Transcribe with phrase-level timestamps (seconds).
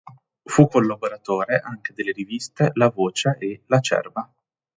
[0.43, 4.27] Fu collaboratore anche delle riviste La Voce e Lacerba.